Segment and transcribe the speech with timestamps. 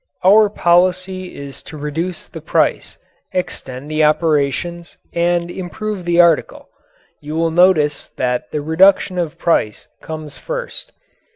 [0.25, 2.97] Our policy is to reduce the price,
[3.33, 6.69] extend the operations, and improve the article.
[7.21, 10.91] You will notice that the reduction of price comes first.